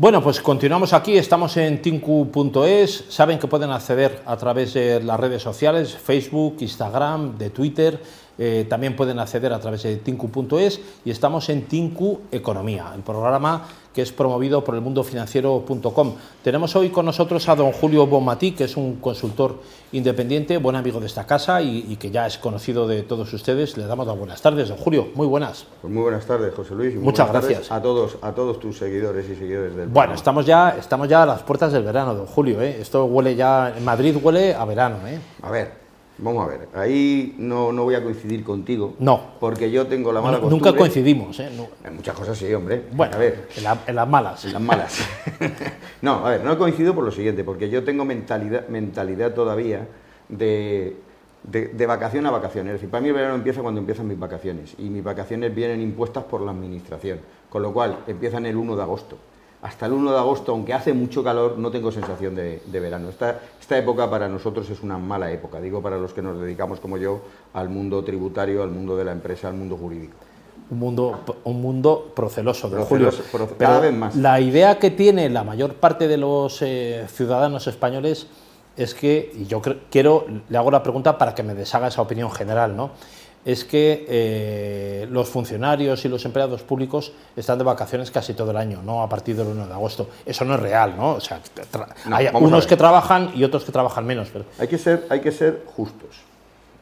Bueno, 0.00 0.22
pues 0.22 0.40
continuamos 0.40 0.92
aquí, 0.92 1.16
estamos 1.18 1.56
en 1.56 1.82
tinku.es, 1.82 3.06
saben 3.08 3.36
que 3.36 3.48
pueden 3.48 3.70
acceder 3.72 4.22
a 4.26 4.36
través 4.36 4.74
de 4.74 5.02
las 5.02 5.18
redes 5.18 5.42
sociales, 5.42 5.92
Facebook, 5.92 6.58
Instagram, 6.60 7.36
de 7.36 7.50
Twitter, 7.50 8.00
eh, 8.38 8.66
también 8.68 8.94
pueden 8.96 9.18
acceder 9.18 9.52
a 9.52 9.60
través 9.60 9.82
de 9.82 9.96
tinku.es 9.96 10.80
y 11.04 11.10
estamos 11.10 11.48
en 11.48 11.66
Tinku 11.66 12.20
Economía, 12.30 12.92
el 12.94 13.02
programa 13.02 13.66
que 13.98 14.02
es 14.02 14.12
promovido 14.12 14.62
por 14.62 14.76
el 14.76 14.80
mundofinanciero.com. 14.80 16.14
Tenemos 16.44 16.76
hoy 16.76 16.90
con 16.90 17.04
nosotros 17.04 17.48
a 17.48 17.56
don 17.56 17.72
Julio 17.72 18.06
Bonmatí, 18.06 18.52
que 18.52 18.62
es 18.62 18.76
un 18.76 19.00
consultor 19.00 19.56
independiente, 19.90 20.56
buen 20.58 20.76
amigo 20.76 21.00
de 21.00 21.06
esta 21.06 21.26
casa 21.26 21.60
y, 21.62 21.96
que 21.96 22.12
ya 22.12 22.24
es 22.24 22.38
conocido 22.38 22.86
de 22.86 23.02
todos 23.02 23.32
ustedes. 23.32 23.76
Le 23.76 23.86
damos 23.86 24.06
las 24.06 24.16
buenas 24.16 24.40
tardes, 24.40 24.68
don 24.68 24.78
Julio. 24.78 25.08
Muy 25.16 25.26
buenas. 25.26 25.66
Pues 25.80 25.92
muy 25.92 26.04
buenas 26.04 26.24
tardes, 26.26 26.54
José 26.54 26.76
Luis. 26.76 26.94
Muchas 26.94 27.28
gracias. 27.28 27.72
A 27.72 27.82
todos, 27.82 28.18
a 28.22 28.30
todos 28.30 28.60
tus 28.60 28.78
seguidores 28.78 29.28
y 29.28 29.34
seguidores 29.34 29.74
del 29.74 29.88
Bueno, 29.88 30.14
estamos 30.14 30.46
ya, 30.46 30.76
estamos 30.78 31.08
ya 31.08 31.24
a 31.24 31.26
las 31.26 31.42
puertas 31.42 31.72
del 31.72 31.82
verano, 31.82 32.14
don 32.14 32.26
Julio. 32.26 32.62
¿eh? 32.62 32.78
Esto 32.80 33.04
huele 33.06 33.34
ya, 33.34 33.74
en 33.76 33.84
Madrid 33.84 34.16
huele 34.22 34.54
a 34.54 34.64
verano. 34.64 34.98
¿eh? 35.08 35.18
A 35.42 35.50
ver, 35.50 35.87
Vamos 36.20 36.44
a 36.44 36.48
ver, 36.48 36.68
ahí 36.74 37.36
no, 37.38 37.72
no, 37.72 37.84
voy 37.84 37.94
a 37.94 38.02
coincidir 38.02 38.42
contigo. 38.42 38.94
No. 38.98 39.34
Porque 39.38 39.70
yo 39.70 39.86
tengo 39.86 40.12
la 40.12 40.20
mala 40.20 40.40
costumbre. 40.40 40.70
Nunca 40.70 40.78
coincidimos, 40.78 41.38
¿eh? 41.38 41.48
En 41.84 41.94
muchas 41.94 42.14
cosas 42.16 42.36
sí, 42.36 42.52
hombre. 42.52 42.82
Bueno, 42.92 43.14
a 43.14 43.18
ver. 43.18 43.48
En, 43.56 43.94
las 43.94 44.08
malas. 44.08 44.44
En 44.44 44.52
las 44.52 44.62
malas. 44.62 44.98
no, 46.02 46.26
a 46.26 46.30
ver, 46.30 46.44
no 46.44 46.52
he 46.52 46.58
coincidido 46.58 46.92
por 46.92 47.04
lo 47.04 47.12
siguiente, 47.12 47.44
porque 47.44 47.70
yo 47.70 47.84
tengo 47.84 48.04
mentalidad, 48.04 48.66
mentalidad 48.66 49.32
todavía 49.32 49.86
de, 50.28 50.96
de, 51.44 51.68
de 51.68 51.86
vacación 51.86 52.26
a 52.26 52.32
vacación. 52.32 52.66
Es 52.66 52.74
decir, 52.74 52.90
para 52.90 53.00
mí 53.00 53.08
el 53.08 53.14
verano 53.14 53.36
empieza 53.36 53.62
cuando 53.62 53.78
empiezan 53.78 54.08
mis 54.08 54.18
vacaciones. 54.18 54.74
Y 54.76 54.90
mis 54.90 55.04
vacaciones 55.04 55.54
vienen 55.54 55.80
impuestas 55.80 56.24
por 56.24 56.40
la 56.40 56.50
administración. 56.50 57.20
Con 57.48 57.62
lo 57.62 57.72
cual, 57.72 58.00
empiezan 58.08 58.44
el 58.44 58.56
1 58.56 58.74
de 58.74 58.82
agosto 58.82 59.18
hasta 59.62 59.86
el 59.86 59.92
1 59.92 60.12
de 60.12 60.18
agosto, 60.18 60.52
aunque 60.52 60.72
hace 60.72 60.92
mucho 60.92 61.24
calor, 61.24 61.58
no 61.58 61.70
tengo 61.70 61.90
sensación 61.90 62.34
de, 62.34 62.60
verano. 62.72 63.08
Esta, 63.08 63.40
esta, 63.60 63.76
época 63.76 64.08
para 64.08 64.28
nosotros 64.28 64.68
es 64.70 64.82
una 64.82 64.98
mala 64.98 65.30
época, 65.32 65.60
digo 65.60 65.82
para 65.82 65.96
los 65.98 66.12
que 66.12 66.22
nos 66.22 66.40
dedicamos 66.40 66.80
como 66.80 66.96
yo 66.96 67.22
al 67.54 67.68
mundo 67.68 68.04
tributario, 68.04 68.62
al 68.62 68.70
mundo 68.70 68.96
de 68.96 69.04
la 69.04 69.12
empresa, 69.12 69.48
al 69.48 69.54
mundo 69.54 69.76
jurídico. 69.76 70.14
Un 70.70 70.78
mundo, 70.78 71.20
un 71.44 71.62
mundo 71.62 72.12
proceloso, 72.14 72.68
de 72.68 72.82
Julio. 72.82 73.10
cada 73.58 73.80
vez 73.80 73.92
más. 73.92 74.14
La 74.14 74.38
idea 74.38 74.78
que 74.78 74.90
tiene 74.90 75.28
la 75.30 75.42
mayor 75.42 75.74
parte 75.74 76.08
de 76.08 76.18
los 76.18 76.60
eh, 76.60 77.06
ciudadanos 77.08 77.66
españoles 77.66 78.26
es 78.76 78.94
que, 78.94 79.32
y 79.34 79.46
yo 79.46 79.60
quiero, 79.90 80.26
le 80.48 80.58
hago 80.58 80.70
la 80.70 80.82
pregunta 80.82 81.18
para 81.18 81.34
que 81.34 81.42
me 81.42 81.54
deshaga 81.54 81.88
esa 81.88 82.02
opinión 82.02 82.30
general, 82.30 82.76
¿no? 82.76 82.90
Es 83.48 83.64
que 83.64 84.04
eh, 84.06 85.06
los 85.10 85.30
funcionarios 85.30 86.04
y 86.04 86.08
los 86.10 86.22
empleados 86.26 86.62
públicos 86.62 87.14
están 87.34 87.56
de 87.56 87.64
vacaciones 87.64 88.10
casi 88.10 88.34
todo 88.34 88.50
el 88.50 88.58
año, 88.58 88.82
no 88.82 89.02
a 89.02 89.08
partir 89.08 89.36
del 89.36 89.46
1 89.46 89.66
de 89.66 89.72
agosto. 89.72 90.10
Eso 90.26 90.44
no 90.44 90.56
es 90.56 90.60
real, 90.60 90.94
¿no? 90.98 91.12
O 91.12 91.20
sea, 91.20 91.40
hay 92.12 92.28
unos 92.34 92.66
que 92.66 92.76
trabajan 92.76 93.30
y 93.34 93.44
otros 93.44 93.64
que 93.64 93.72
trabajan 93.72 94.04
menos. 94.04 94.28
Pero... 94.30 94.44
Hay, 94.58 94.68
que 94.68 94.76
ser, 94.76 95.06
hay 95.08 95.20
que 95.20 95.32
ser 95.32 95.62
justos. 95.64 96.16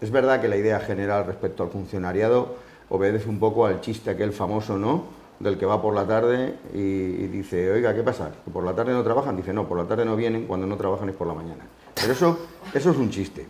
Es 0.01 0.11
verdad 0.11 0.41
que 0.41 0.49
la 0.49 0.57
idea 0.57 0.81
general 0.81 1.25
respecto 1.27 1.63
al 1.63 1.71
funcionariado 1.71 2.57
obedece 2.89 3.29
un 3.29 3.39
poco 3.39 3.67
al 3.67 3.81
chiste 3.81 4.11
aquel 4.11 4.33
famoso, 4.33 4.77
¿no? 4.77 5.05
Del 5.39 5.59
que 5.59 5.67
va 5.67 5.81
por 5.81 5.95
la 5.95 6.05
tarde 6.05 6.57
y, 6.75 6.79
y 6.79 7.29
dice, 7.29 7.71
oiga, 7.71 7.95
¿qué 7.95 8.03
pasa? 8.03 8.33
¿Que 8.45 8.51
por 8.51 8.65
la 8.65 8.75
tarde 8.75 8.93
no 8.93 9.05
trabajan? 9.05 9.37
Dice, 9.37 9.53
no, 9.53 9.69
por 9.69 9.79
la 9.79 9.85
tarde 9.85 10.05
no 10.05 10.17
vienen, 10.17 10.49
cuando 10.49 10.67
no 10.67 10.77
trabajan 10.77 11.09
es 11.11 11.15
por 11.15 11.29
la 11.29 11.35
mañana. 11.35 11.65
Pero 11.95 12.13
eso, 12.13 12.39
eso 12.75 12.91
es 12.91 12.97
un 12.97 13.11
chiste. 13.11 13.47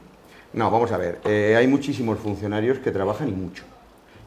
No, 0.52 0.70
vamos 0.70 0.92
a 0.92 0.96
ver. 0.96 1.20
Eh, 1.24 1.54
hay 1.56 1.66
muchísimos 1.66 2.18
funcionarios 2.18 2.78
que 2.78 2.90
trabajan 2.90 3.28
y 3.28 3.32
mucho. 3.32 3.64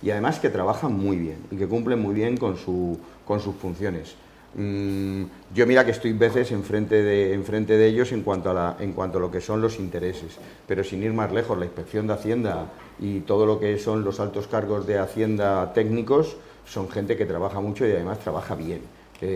Y 0.02 0.12
además 0.12 0.40
que 0.40 0.50
trabajan 0.50 0.94
muy 0.94 1.18
bien 1.18 1.38
y 1.52 1.58
que 1.58 1.68
cumplen 1.68 2.00
muy 2.00 2.14
bien 2.14 2.38
con, 2.38 2.58
su, 2.58 2.98
con 3.26 3.40
sus 3.40 3.56
funciones. 3.56 4.16
Mm, 4.56 5.26
yo 5.54 5.68
mira 5.68 5.86
que 5.86 5.92
estoy 5.92 6.14
veces 6.14 6.52
enfrente 6.52 7.04
de, 7.04 7.34
enfrente 7.34 7.78
de 7.78 7.88
ellos 7.88 8.12
en 8.12 8.24
cuanto, 8.24 8.50
a 8.50 8.54
la, 8.54 8.78
en 8.80 8.94
cuanto 8.94 9.20
a 9.20 9.22
lo 9.22 9.30
que 9.30 9.42
son 9.42 9.62
los 9.62 9.78
intereses, 9.80 10.38
pero 10.68 10.84
sin 10.84 11.04
ir 11.04 11.14
más 11.14 11.32
lejos, 11.32 11.58
la 11.58 11.66
inspección 11.66 12.08
de 12.08 12.14
Hacienda 12.14 12.72
y 13.00 13.20
todo 13.22 13.46
lo 13.46 13.60
que 13.60 13.78
son 13.78 14.04
los 14.04 14.20
altos 14.20 14.48
cargos 14.48 14.88
de 14.88 14.98
Hacienda 14.98 15.72
técnicos 15.74 16.38
son 16.66 16.90
gente 16.90 17.16
que 17.16 17.26
trabaja 17.26 17.60
mucho 17.60 17.86
y 17.88 17.92
además 17.92 18.20
trabaja 18.20 18.56
bien. 18.56 18.82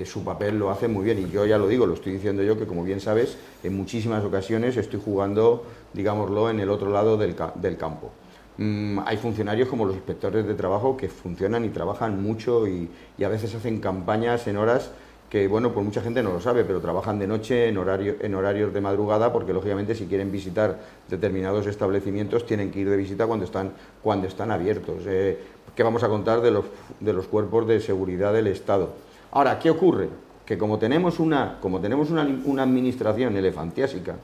Su 0.06 0.24
papel 0.24 0.58
lo 0.58 0.72
hace 0.72 0.88
muy 0.88 1.04
bien 1.04 1.20
y 1.20 1.30
yo 1.30 1.46
ya 1.46 1.58
lo 1.58 1.68
digo, 1.68 1.86
lo 1.86 1.94
estoy 1.94 2.14
diciendo 2.14 2.42
yo 2.42 2.58
que 2.58 2.66
como 2.66 2.84
bien 2.84 3.00
sabes, 3.00 3.38
en 3.64 3.76
muchísimas 3.76 4.24
ocasiones 4.24 4.78
estoy 4.78 5.02
jugando 5.04 5.64
digámoslo, 5.94 6.50
en 6.50 6.60
el 6.60 6.70
otro 6.70 6.90
lado 6.90 7.18
del, 7.18 7.36
campo. 7.36 8.12
Mm, 8.58 9.00
hay 9.06 9.18
funcionarios 9.18 9.70
como 9.70 9.86
los 9.86 9.96
inspectores 9.96 10.46
de 10.46 10.54
trabajo 10.54 10.98
que 10.98 11.08
funcionan 11.08 11.66
y 11.66 11.70
trabajan 11.70 12.22
mucho 12.22 12.68
y, 12.68 12.90
a 13.24 13.28
veces 13.28 13.56
hacen 13.56 13.80
campañas 13.80 14.48
en 14.48 14.58
horas 14.58 14.92
que, 15.30 15.48
bueno, 15.48 15.72
pues 15.72 15.84
mucha 15.84 16.02
gente 16.02 16.22
no 16.22 16.32
lo 16.32 16.40
sabe, 16.40 16.64
pero 16.64 16.80
trabajan 16.80 17.18
de 17.18 17.26
noche 17.26 17.68
en, 17.68 17.78
en 17.78 18.36
horarios 18.36 18.74
de 18.74 18.82
madrugada 18.82 19.34
porque, 19.34 19.54
lógicamente, 19.54 19.96
si 19.96 20.06
quieren 20.06 20.32
visitar 20.32 20.80
determinados 21.10 21.66
establecimientos, 21.66 22.46
tienen 22.46 22.72
que 22.72 22.80
ir 22.80 22.90
de 22.90 22.98
visita 22.98 23.26
cuando 23.26 23.46
están, 23.46 23.72
cuando 24.04 24.28
están 24.28 24.52
abiertos. 24.52 24.98
Eh, 25.08 25.40
¿Qué 25.76 25.82
vamos 25.82 26.04
a 26.04 26.08
contar 26.08 26.42
de 26.42 26.52
los, 26.52 26.66
de 27.00 27.14
los 27.14 27.26
cuerpos 27.26 27.68
de 27.68 27.80
seguridad 27.80 28.32
del 28.32 28.46
Estado? 28.46 28.94
Ahora, 29.36 29.58
¿qué 29.58 29.72
ocurre? 29.72 30.10
Que 30.46 30.60
como 30.60 30.78
tenemos 30.78 31.20
una, 31.20 31.58
como 31.60 31.82
tenemos 31.82 32.12
una, 32.12 32.22
administración 32.62 33.36
elefantiásica, 33.36 34.16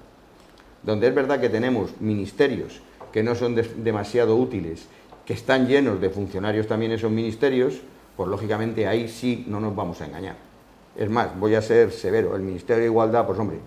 donde 0.84 1.08
es 1.08 1.16
verdad 1.16 1.40
que 1.42 1.50
tenemos 1.50 2.00
ministerios 2.00 2.80
que 3.12 3.24
no 3.24 3.34
son 3.34 3.60
demasiado 3.78 4.38
útiles, 4.38 4.86
que 5.26 5.34
están 5.34 5.66
llenos 5.66 6.00
de 6.00 6.12
funcionarios 6.12 6.68
también 6.68 6.92
esos 6.92 7.10
ministerios, 7.10 7.82
pues 8.16 8.30
lógicamente 8.30 8.86
ahí 8.86 9.08
sí 9.08 9.46
no 9.48 9.60
nos 9.60 9.76
vamos 9.76 10.00
a 10.02 10.06
engañar. 10.06 10.36
Es 10.96 11.10
más, 11.10 11.40
voy 11.40 11.56
a 11.56 11.62
ser 11.64 11.92
severo, 11.92 12.36
el 12.36 12.44
Ministerio 12.44 12.84
de 12.84 12.90
Igualdad, 12.90 13.26
pues 13.26 13.40
hombre, 13.40 13.58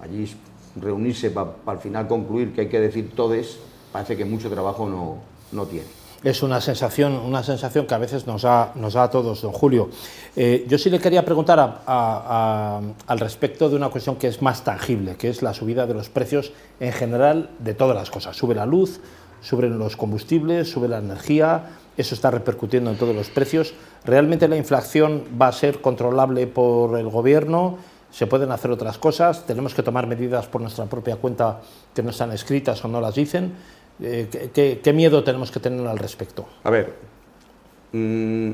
allí 0.00 0.32
reunirse 0.80 1.32
para 1.32 1.50
al 1.66 1.78
final 1.78 2.06
concluir 2.06 2.52
que 2.52 2.60
hay 2.60 2.68
que 2.68 2.78
decir 2.78 3.10
todes, 3.10 3.58
parece 3.90 4.16
que 4.16 4.24
mucho 4.24 4.48
trabajo 4.48 4.88
no, 4.88 5.18
no 5.50 5.66
tiene 5.66 6.05
es 6.24 6.42
una 6.42 6.60
sensación, 6.60 7.14
una 7.14 7.42
sensación 7.42 7.86
que 7.86 7.94
a 7.94 7.98
veces 7.98 8.26
nos 8.26 8.42
da, 8.42 8.72
a 8.72 9.10
todos, 9.10 9.42
don 9.42 9.52
Julio. 9.52 9.90
Eh, 10.34 10.66
yo 10.68 10.78
sí 10.78 10.90
le 10.90 10.98
quería 10.98 11.24
preguntar 11.24 11.82
al 11.86 13.18
respecto 13.18 13.68
de 13.68 13.76
una 13.76 13.88
cuestión 13.88 14.16
que 14.16 14.28
es 14.28 14.42
más 14.42 14.64
tangible, 14.64 15.16
que 15.16 15.28
es 15.28 15.42
la 15.42 15.54
subida 15.54 15.86
de 15.86 15.94
los 15.94 16.08
precios 16.08 16.52
en 16.80 16.92
general 16.92 17.50
de 17.58 17.74
todas 17.74 17.96
las 17.96 18.10
cosas. 18.10 18.36
Sube 18.36 18.54
la 18.54 18.66
luz, 18.66 19.00
suben 19.40 19.78
los 19.78 19.96
combustibles, 19.96 20.70
sube 20.70 20.88
la 20.88 20.98
energía, 20.98 21.70
eso 21.96 22.14
está 22.14 22.30
repercutiendo 22.30 22.90
en 22.90 22.98
todos 22.98 23.14
los 23.14 23.28
precios. 23.28 23.74
¿Realmente 24.04 24.48
la 24.48 24.56
inflación 24.56 25.24
va 25.40 25.48
a 25.48 25.52
ser 25.52 25.80
controlable 25.80 26.46
por 26.46 26.98
el 26.98 27.08
gobierno? 27.08 27.78
¿Se 28.10 28.26
pueden 28.26 28.50
hacer 28.50 28.70
otras 28.70 28.98
cosas? 28.98 29.44
¿Tenemos 29.46 29.74
que 29.74 29.82
tomar 29.82 30.06
medidas 30.06 30.46
por 30.46 30.60
nuestra 30.60 30.86
propia 30.86 31.16
cuenta 31.16 31.60
que 31.94 32.02
no 32.02 32.10
están 32.10 32.32
escritas 32.32 32.84
o 32.84 32.88
no 32.88 33.00
las 33.00 33.14
dicen? 33.14 33.52
Eh, 34.00 34.50
¿qué, 34.82 34.92
miedo 34.92 35.24
tenemos 35.24 35.50
que 35.50 35.60
tener 35.60 35.86
al 35.86 35.98
respecto? 35.98 36.46
A 36.64 36.70
ver, 36.70 36.94
mm, 37.92 38.50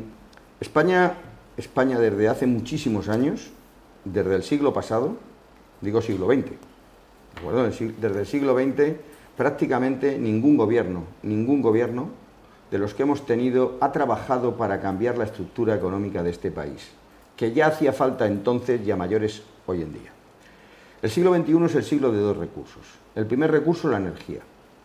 España, 0.60 1.14
España 1.56 1.98
desde 1.98 2.28
hace 2.28 2.46
muchísimos 2.46 3.08
años, 3.08 3.50
desde 4.04 4.34
el 4.34 4.42
siglo 4.42 4.72
pasado, 4.72 5.16
digo 5.80 6.00
siglo 6.00 6.26
XX, 6.26 6.52
desde 8.00 8.20
el 8.20 8.26
siglo 8.26 8.54
XX, 8.54 8.96
prácticamente 9.36 10.18
ningún 10.18 10.56
gobierno, 10.56 11.04
ningún 11.22 11.62
gobierno 11.62 12.10
de 12.70 12.78
los 12.78 12.94
que 12.94 13.02
hemos 13.02 13.26
tenido 13.26 13.76
ha 13.80 13.92
trabajado 13.92 14.56
para 14.56 14.80
cambiar 14.80 15.18
la 15.18 15.24
estructura 15.24 15.74
económica 15.74 16.22
de 16.22 16.30
este 16.30 16.50
país, 16.50 16.90
que 17.36 17.52
ya 17.52 17.66
hacía 17.66 17.92
falta 17.92 18.26
entonces 18.26 18.80
y 18.86 18.90
a 18.90 18.96
mayores 18.96 19.42
hoy 19.66 19.82
en 19.82 19.92
día. 19.92 20.12
El 21.02 21.10
siglo 21.10 21.34
XXI 21.34 21.64
es 21.64 21.74
el 21.74 21.84
siglo 21.84 22.12
de 22.12 22.20
dos 22.20 22.36
recursos. 22.36 22.82
El 23.16 23.26
primer 23.26 23.50
recurso, 23.50 23.88
la 23.88 23.96
energía. 23.96 24.40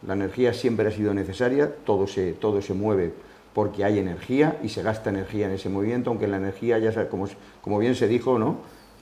La 0.07 0.13
energía 0.13 0.53
siempre 0.53 0.87
ha 0.87 0.91
sido 0.91 1.13
necesaria, 1.13 1.69
todo 1.85 2.07
se, 2.07 2.31
todo 2.31 2.61
se 2.61 2.73
mueve 2.73 3.11
porque 3.53 3.83
hay 3.83 3.99
energía 3.99 4.57
y 4.63 4.69
se 4.69 4.81
gasta 4.81 5.09
energía 5.09 5.47
en 5.47 5.51
ese 5.53 5.67
movimiento, 5.67 6.11
aunque 6.11 6.27
la 6.27 6.37
energía, 6.37 6.77
ya 6.77 7.09
como, 7.09 7.27
como 7.61 7.77
bien 7.77 7.93
se 7.93 8.07
dijo, 8.07 8.39
¿no? 8.39 8.57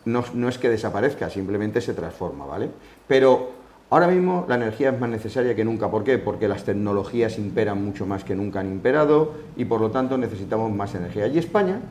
¿no? 0.05 0.49
es 0.49 0.57
que 0.57 0.67
desaparezca, 0.67 1.29
simplemente 1.29 1.79
se 1.79 1.93
transforma, 1.93 2.46
¿vale? 2.46 2.69
Pero 3.07 3.52
ahora 3.91 4.07
mismo 4.07 4.46
la 4.47 4.55
energía 4.55 4.90
es 4.90 4.99
más 4.99 5.09
necesaria 5.09 5.55
que 5.55 5.63
nunca. 5.63 5.91
¿Por 5.91 6.03
qué? 6.03 6.17
Porque 6.17 6.47
las 6.47 6.63
tecnologías 6.63 7.37
imperan 7.37 7.84
mucho 7.84 8.07
más 8.07 8.23
que 8.23 8.34
nunca 8.34 8.61
han 8.61 8.72
imperado 8.72 9.34
y 9.57 9.66
por 9.66 9.81
lo 9.81 9.91
tanto 9.91 10.17
necesitamos 10.17 10.72
más 10.72 10.96
energía. 10.96 11.28
Y 11.28 11.37
España, 11.37 11.81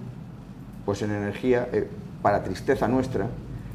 pues 0.84 1.02
en 1.02 1.12
energía, 1.12 1.68
eh, 1.72 1.86
para 2.20 2.42
tristeza 2.42 2.88
nuestra, 2.88 3.28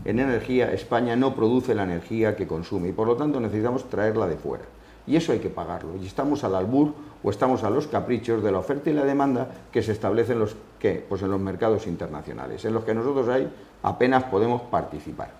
en 0.04 0.20
energía 0.20 0.74
España 0.74 1.16
no 1.16 1.34
produce 1.34 1.76
la 1.76 1.84
energía 1.84 2.36
que 2.36 2.46
consume 2.46 2.90
y 2.90 2.92
por 2.92 3.08
lo 3.08 3.16
tanto 3.16 3.40
necesitamos 3.40 3.90
traerla 3.90 4.28
de 4.28 4.36
fuera 4.36 4.64
y 5.08 5.16
eso 5.16 5.32
hay 5.32 5.40
que 5.40 5.50
pagarlo. 5.50 5.96
Y 6.02 6.06
estamos 6.06 6.44
al 6.44 6.56
albur 6.56 6.94
o 7.24 7.30
estamos 7.30 7.64
a 7.64 7.70
los 7.70 7.88
caprichos 7.88 8.44
de 8.44 8.52
la 8.52 8.60
oferta 8.60 8.90
y 8.90 8.94
la 8.94 9.04
demanda 9.04 9.48
que 9.72 9.82
se 9.82 9.92
establecen 9.92 10.40
los, 10.40 10.56
¿qué? 10.80 11.04
Pues 11.08 11.22
en 11.22 11.32
los 11.32 11.40
mercados 11.40 11.88
internacionales, 11.88 12.64
en 12.66 12.74
los 12.74 12.84
que 12.84 12.94
nosotros 12.94 13.28
ahí 13.28 13.50
apenas 13.84 14.24
podemos 14.26 14.62
participar. 14.64 15.32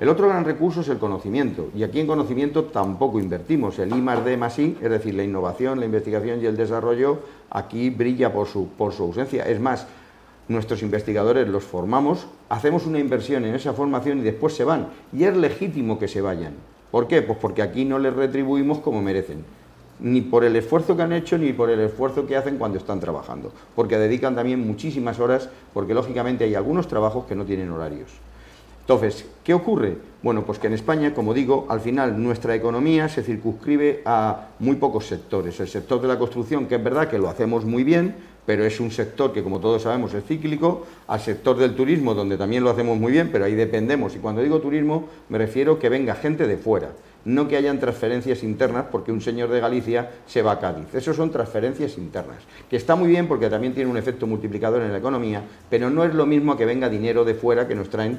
El 0.00 0.08
otro 0.08 0.28
gran 0.28 0.44
recurso 0.44 0.80
es 0.80 0.88
el 0.88 0.98
conocimiento, 0.98 1.70
y 1.74 1.84
aquí 1.84 2.00
en 2.00 2.08
conocimiento 2.08 2.64
tampoco 2.64 3.20
invertimos. 3.20 3.78
El 3.78 3.96
I 3.96 4.02
más 4.02 4.24
D 4.24 4.36
más 4.36 4.58
I, 4.58 4.76
es 4.82 4.90
decir, 4.90 5.14
la 5.14 5.22
innovación, 5.22 5.78
la 5.78 5.86
investigación 5.86 6.42
y 6.42 6.46
el 6.46 6.56
desarrollo, 6.56 7.20
aquí 7.48 7.90
brilla 7.90 8.32
por 8.32 8.48
su, 8.48 8.66
por 8.70 8.92
su 8.92 9.04
ausencia. 9.04 9.48
Es 9.48 9.60
más, 9.60 9.86
nuestros 10.48 10.82
investigadores 10.82 11.48
los 11.48 11.62
formamos, 11.62 12.26
hacemos 12.48 12.86
una 12.86 12.98
inversión 12.98 13.44
en 13.44 13.54
esa 13.54 13.72
formación 13.72 14.18
y 14.18 14.22
después 14.22 14.54
se 14.54 14.64
van. 14.64 14.88
Y 15.12 15.24
es 15.24 15.36
legítimo 15.36 15.96
que 15.96 16.08
se 16.08 16.20
vayan. 16.20 16.54
¿Por 16.94 17.08
qué? 17.08 17.22
Pues 17.22 17.40
porque 17.40 17.60
aquí 17.60 17.84
no 17.84 17.98
les 17.98 18.14
retribuimos 18.14 18.78
como 18.78 19.02
merecen. 19.02 19.44
Ni 19.98 20.20
por 20.20 20.44
el 20.44 20.54
esfuerzo 20.54 20.96
que 20.96 21.02
han 21.02 21.12
hecho, 21.12 21.36
ni 21.36 21.52
por 21.52 21.68
el 21.68 21.80
esfuerzo 21.80 22.24
que 22.24 22.36
hacen 22.36 22.56
cuando 22.56 22.78
están 22.78 23.00
trabajando. 23.00 23.50
Porque 23.74 23.98
dedican 23.98 24.36
también 24.36 24.64
muchísimas 24.64 25.18
horas, 25.18 25.48
porque 25.72 25.92
lógicamente 25.92 26.44
hay 26.44 26.54
algunos 26.54 26.86
trabajos 26.86 27.24
que 27.24 27.34
no 27.34 27.44
tienen 27.44 27.68
horarios. 27.72 28.12
Entonces, 28.82 29.26
¿qué 29.42 29.54
ocurre? 29.54 29.96
Bueno, 30.22 30.44
pues 30.44 30.60
que 30.60 30.68
en 30.68 30.74
España, 30.74 31.14
como 31.14 31.34
digo, 31.34 31.66
al 31.68 31.80
final 31.80 32.22
nuestra 32.22 32.54
economía 32.54 33.08
se 33.08 33.24
circunscribe 33.24 34.02
a 34.04 34.50
muy 34.60 34.76
pocos 34.76 35.06
sectores. 35.06 35.58
El 35.58 35.66
sector 35.66 36.00
de 36.00 36.06
la 36.06 36.16
construcción, 36.16 36.66
que 36.66 36.76
es 36.76 36.84
verdad 36.84 37.08
que 37.08 37.18
lo 37.18 37.28
hacemos 37.28 37.64
muy 37.64 37.82
bien, 37.82 38.14
pero 38.46 38.64
es 38.64 38.80
un 38.80 38.90
sector 38.90 39.32
que, 39.32 39.42
como 39.42 39.60
todos 39.60 39.82
sabemos, 39.82 40.12
es 40.14 40.24
cíclico, 40.24 40.86
al 41.06 41.20
sector 41.20 41.56
del 41.56 41.74
turismo, 41.74 42.14
donde 42.14 42.36
también 42.36 42.62
lo 42.62 42.70
hacemos 42.70 42.98
muy 42.98 43.12
bien, 43.12 43.30
pero 43.32 43.44
ahí 43.44 43.54
dependemos. 43.54 44.14
Y 44.16 44.18
cuando 44.18 44.42
digo 44.42 44.60
turismo, 44.60 45.08
me 45.28 45.38
refiero 45.38 45.78
que 45.78 45.88
venga 45.88 46.14
gente 46.14 46.46
de 46.46 46.56
fuera, 46.56 46.90
no 47.24 47.48
que 47.48 47.56
hayan 47.56 47.80
transferencias 47.80 48.42
internas 48.42 48.86
porque 48.90 49.12
un 49.12 49.20
señor 49.20 49.48
de 49.48 49.60
Galicia 49.60 50.10
se 50.26 50.42
va 50.42 50.52
a 50.52 50.60
Cádiz. 50.60 50.94
Eso 50.94 51.14
son 51.14 51.30
transferencias 51.30 51.96
internas, 51.96 52.38
que 52.68 52.76
está 52.76 52.96
muy 52.96 53.08
bien 53.08 53.26
porque 53.26 53.48
también 53.48 53.74
tiene 53.74 53.90
un 53.90 53.96
efecto 53.96 54.26
multiplicador 54.26 54.82
en 54.82 54.92
la 54.92 54.98
economía, 54.98 55.42
pero 55.70 55.90
no 55.90 56.04
es 56.04 56.14
lo 56.14 56.26
mismo 56.26 56.56
que 56.56 56.66
venga 56.66 56.88
dinero 56.88 57.24
de 57.24 57.34
fuera 57.34 57.66
que 57.66 57.74
nos 57.74 57.88
traen 57.88 58.18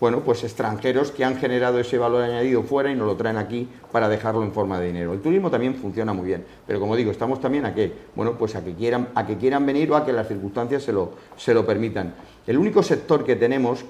bueno, 0.00 0.20
pues 0.20 0.42
extranjeros 0.44 1.10
que 1.10 1.24
han 1.24 1.36
generado 1.36 1.78
ese 1.78 1.98
valor 1.98 2.22
añadido 2.22 2.62
fuera 2.62 2.90
y 2.90 2.94
nos 2.94 3.06
lo 3.06 3.16
traen 3.16 3.36
aquí 3.36 3.68
para 3.92 4.08
dejarlo 4.08 4.42
en 4.42 4.52
forma 4.52 4.80
de 4.80 4.86
dinero. 4.86 5.12
El 5.12 5.20
turismo 5.20 5.50
también 5.50 5.74
funciona 5.74 6.14
muy 6.14 6.24
bien, 6.26 6.44
pero 6.66 6.80
como 6.80 6.96
digo, 6.96 7.10
estamos 7.10 7.38
también 7.38 7.66
a 7.66 7.74
que, 7.74 7.92
bueno, 8.16 8.38
pues 8.38 8.56
a 8.56 8.64
que 8.64 8.74
quieran, 8.74 9.08
a 9.14 9.26
que 9.26 9.36
quieran 9.36 9.66
venir 9.66 9.92
o 9.92 9.96
a 9.96 10.06
que 10.06 10.12
las 10.12 10.26
circunstancias 10.26 10.82
se 10.82 10.92
lo, 10.92 11.12
se 11.36 11.52
lo 11.52 11.66
permitan. 11.66 12.14
El 12.46 12.56
único 12.56 12.82
sector 12.82 13.24
que 13.24 13.36
tenemos 13.36 13.84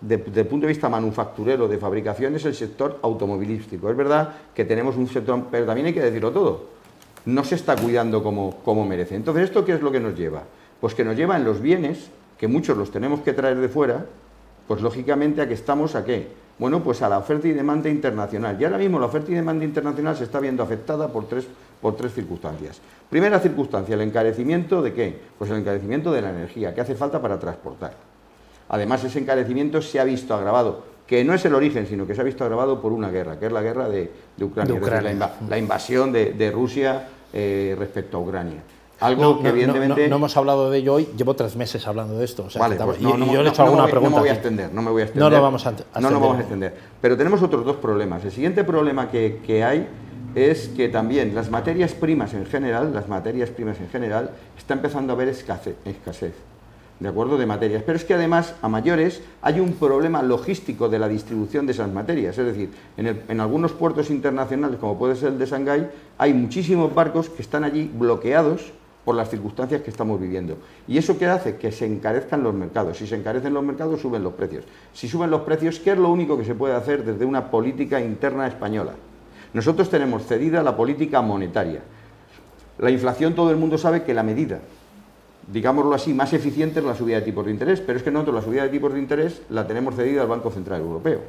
desde 0.00 0.40
el 0.40 0.46
punto 0.48 0.66
de 0.66 0.72
vista 0.72 0.88
manufacturero 0.88 1.68
de 1.68 1.78
fabricación 1.78 2.34
es 2.34 2.44
el 2.44 2.54
sector 2.54 2.98
automovilístico. 3.02 3.88
Es 3.88 3.96
verdad 3.96 4.34
que 4.52 4.64
tenemos 4.64 4.96
un 4.96 5.06
sector, 5.06 5.46
pero 5.48 5.64
también 5.64 5.86
hay 5.86 5.94
que 5.94 6.02
decirlo 6.02 6.32
todo, 6.32 6.66
no 7.24 7.44
se 7.44 7.54
está 7.54 7.76
cuidando 7.76 8.20
como, 8.20 8.56
como 8.64 8.84
merece. 8.84 9.14
Entonces, 9.14 9.44
¿esto 9.44 9.64
qué 9.64 9.74
es 9.74 9.80
lo 9.80 9.92
que 9.92 10.00
nos 10.00 10.18
lleva? 10.18 10.42
Pues 10.80 10.94
que 10.96 11.04
nos 11.04 11.16
lleva 11.16 11.36
en 11.36 11.44
los 11.44 11.60
bienes, 11.60 12.10
que 12.36 12.48
muchos 12.48 12.76
los 12.76 12.90
tenemos 12.90 13.20
que 13.20 13.32
traer 13.32 13.58
de 13.58 13.68
fuera, 13.68 14.06
pues 14.66 14.80
lógicamente 14.80 15.40
a 15.42 15.48
que 15.48 15.54
estamos 15.54 15.94
a 15.94 16.04
qué? 16.04 16.28
Bueno, 16.58 16.82
pues 16.82 17.02
a 17.02 17.08
la 17.08 17.18
oferta 17.18 17.48
y 17.48 17.52
demanda 17.52 17.88
internacional. 17.88 18.56
Y 18.60 18.64
ahora 18.64 18.78
mismo 18.78 18.98
la 18.98 19.06
oferta 19.06 19.32
y 19.32 19.34
demanda 19.34 19.64
internacional 19.64 20.16
se 20.16 20.24
está 20.24 20.38
viendo 20.38 20.62
afectada 20.62 21.08
por 21.08 21.26
tres, 21.26 21.46
por 21.80 21.96
tres 21.96 22.14
circunstancias. 22.14 22.80
Primera 23.10 23.40
circunstancia, 23.40 23.94
el 23.94 24.02
encarecimiento 24.02 24.80
de 24.82 24.92
qué? 24.92 25.18
Pues 25.38 25.50
el 25.50 25.58
encarecimiento 25.58 26.12
de 26.12 26.22
la 26.22 26.30
energía 26.30 26.74
que 26.74 26.80
hace 26.80 26.94
falta 26.94 27.20
para 27.20 27.38
transportar. 27.38 27.94
Además, 28.68 29.04
ese 29.04 29.18
encarecimiento 29.18 29.82
se 29.82 29.98
ha 30.00 30.04
visto 30.04 30.34
agravado, 30.34 30.84
que 31.06 31.24
no 31.24 31.34
es 31.34 31.44
el 31.44 31.54
origen, 31.54 31.86
sino 31.86 32.06
que 32.06 32.14
se 32.14 32.20
ha 32.20 32.24
visto 32.24 32.44
agravado 32.44 32.80
por 32.80 32.92
una 32.92 33.10
guerra, 33.10 33.38
que 33.38 33.46
es 33.46 33.52
la 33.52 33.60
guerra 33.60 33.88
de, 33.88 34.10
Ucrania, 34.40 35.30
la, 35.48 35.58
invasión 35.58 36.12
de, 36.12 36.50
Rusia 36.54 37.08
eh, 37.32 37.74
respecto 37.78 38.18
a 38.18 38.20
Ucrania. 38.20 38.62
Algo 39.02 39.40
que 39.40 39.48
evidentemente... 39.48 40.08
No, 40.08 40.16
hemos 40.16 40.36
hablado 40.36 40.70
de 40.70 40.78
ello 40.78 40.94
hoy, 40.94 41.08
llevo 41.16 41.34
tres 41.34 41.56
meses 41.56 41.86
hablando 41.86 42.16
de 42.18 42.24
esto. 42.24 42.46
vale, 42.58 42.76
pues 42.76 43.00
y, 43.00 43.02
yo 43.02 43.16
le 43.16 43.48
he 43.48 43.48
hecho 43.48 43.62
alguna 43.62 43.86
pregunta. 43.86 44.10
No 44.10 44.16
me 44.16 44.20
voy 44.20 44.28
a 44.28 44.32
extender, 44.32 44.72
no 44.72 44.82
me 44.82 44.90
voy 44.90 45.02
a 45.02 45.04
extender. 45.04 45.30
No 45.30 45.36
lo 45.36 45.42
vamos 45.42 45.66
a, 45.66 45.72
No 45.72 46.10
nos 46.10 46.20
vamos 46.20 46.36
a 46.36 46.40
extender. 46.40 46.74
Pero 47.00 47.16
tenemos 47.16 47.42
otros 47.42 47.64
dos 47.64 47.76
problemas. 47.76 48.24
El 48.24 48.32
siguiente 48.32 48.64
problema 48.64 49.10
que, 49.10 49.40
que 49.44 49.64
hay 49.64 49.88
es 50.34 50.68
que 50.68 50.88
también 50.88 51.34
las 51.34 51.50
materias 51.50 51.92
primas 51.92 52.32
en 52.34 52.46
general, 52.46 52.92
las 52.94 53.08
materias 53.08 53.50
primas 53.50 53.78
en 53.80 53.88
general, 53.88 54.30
está 54.56 54.74
empezando 54.74 55.12
a 55.12 55.16
haber 55.16 55.28
escasez, 55.28 55.76
escasez, 55.84 56.32
¿de 57.00 57.08
acuerdo? 57.08 57.36
De 57.36 57.46
materias. 57.46 57.82
Pero 57.84 57.96
es 57.96 58.04
que 58.04 58.14
además, 58.14 58.54
a 58.62 58.68
mayores, 58.68 59.22
hay 59.42 59.60
un 59.60 59.74
problema 59.74 60.22
logístico 60.22 60.88
de 60.88 60.98
la 60.98 61.08
distribución 61.08 61.66
de 61.66 61.72
esas 61.72 61.92
materias. 61.92 62.38
Es 62.38 62.46
decir, 62.46 62.70
en, 62.96 63.22
en 63.28 63.40
algunos 63.40 63.72
puertos 63.72 64.10
internacionales, 64.10 64.78
como 64.78 64.98
puede 64.98 65.16
ser 65.16 65.32
el 65.32 65.38
de 65.38 65.46
Shanghái, 65.46 65.90
hay 66.18 66.32
muchísimos 66.32 66.94
barcos 66.94 67.28
que 67.28 67.42
están 67.42 67.64
allí 67.64 67.90
bloqueados 67.92 68.72
por 69.04 69.16
las 69.16 69.30
circunstancias 69.30 69.82
que 69.82 69.90
estamos 69.90 70.20
viviendo. 70.20 70.58
¿Y 70.86 70.98
eso 70.98 71.18
qué 71.18 71.26
hace? 71.26 71.56
Que 71.56 71.72
se 71.72 71.86
encarezcan 71.86 72.42
los 72.42 72.54
mercados. 72.54 72.98
Si 72.98 73.06
se 73.06 73.16
encarecen 73.16 73.52
los 73.52 73.64
mercados, 73.64 74.00
suben 74.00 74.22
los 74.22 74.34
precios. 74.34 74.64
Si 74.92 75.08
suben 75.08 75.30
los 75.30 75.42
precios, 75.42 75.80
¿qué 75.80 75.92
es 75.92 75.98
lo 75.98 76.10
único 76.10 76.38
que 76.38 76.44
se 76.44 76.54
puede 76.54 76.74
hacer 76.74 77.04
desde 77.04 77.24
una 77.24 77.50
política 77.50 78.00
interna 78.00 78.46
española? 78.46 78.92
Nosotros 79.54 79.90
tenemos 79.90 80.24
cedida 80.24 80.62
la 80.62 80.76
política 80.76 81.20
monetaria. 81.20 81.80
La 82.78 82.90
inflación, 82.90 83.34
todo 83.34 83.50
el 83.50 83.56
mundo 83.56 83.76
sabe 83.76 84.02
que 84.02 84.14
la 84.14 84.22
medida, 84.22 84.60
digámoslo 85.52 85.94
así, 85.94 86.14
más 86.14 86.32
eficiente 86.32 86.80
es 86.80 86.86
la 86.86 86.94
subida 86.94 87.16
de 87.16 87.22
tipos 87.22 87.44
de 87.44 87.50
interés, 87.50 87.80
pero 87.80 87.98
es 87.98 88.04
que 88.04 88.10
nosotros 88.10 88.36
la 88.36 88.42
subida 88.42 88.62
de 88.62 88.70
tipos 88.70 88.92
de 88.94 89.00
interés 89.00 89.42
la 89.50 89.66
tenemos 89.66 89.94
cedida 89.94 90.22
al 90.22 90.28
Banco 90.28 90.50
Central 90.50 90.80
Europeo. 90.80 91.20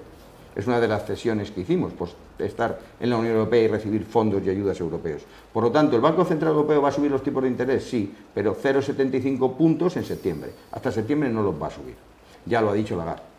Es 0.55 0.67
una 0.67 0.79
de 0.79 0.87
las 0.87 1.05
cesiones 1.05 1.51
que 1.51 1.61
hicimos, 1.61 1.93
pues 1.97 2.15
estar 2.39 2.79
en 2.99 3.09
la 3.09 3.17
Unión 3.17 3.35
Europea 3.35 3.63
y 3.63 3.67
recibir 3.67 4.03
fondos 4.05 4.43
y 4.45 4.49
ayudas 4.49 4.79
europeos. 4.79 5.23
Por 5.51 5.63
lo 5.63 5.71
tanto, 5.71 5.95
¿el 5.95 6.01
Banco 6.01 6.25
Central 6.25 6.51
Europeo 6.51 6.81
va 6.81 6.89
a 6.89 6.91
subir 6.91 7.09
los 7.09 7.23
tipos 7.23 7.43
de 7.43 7.49
interés? 7.49 7.83
Sí, 7.83 8.13
pero 8.33 8.55
0,75 8.55 9.55
puntos 9.55 9.97
en 9.97 10.03
septiembre. 10.03 10.51
Hasta 10.71 10.91
septiembre 10.91 11.29
no 11.29 11.41
los 11.41 11.61
va 11.61 11.67
a 11.67 11.71
subir. 11.71 11.95
Ya 12.45 12.61
lo 12.61 12.69
ha 12.69 12.73
dicho 12.73 12.95
Lagarde. 12.95 13.33